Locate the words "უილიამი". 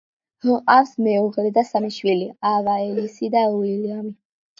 3.59-4.11